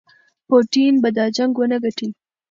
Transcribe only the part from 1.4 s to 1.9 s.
ونه